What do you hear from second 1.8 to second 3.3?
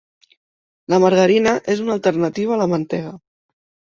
una alternativa a la mantega.